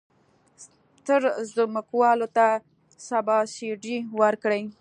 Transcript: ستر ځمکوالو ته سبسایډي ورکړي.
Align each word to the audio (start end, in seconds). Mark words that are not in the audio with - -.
ستر 0.63 1.21
ځمکوالو 1.53 2.27
ته 2.37 2.47
سبسایډي 3.07 3.97
ورکړي. 4.21 4.63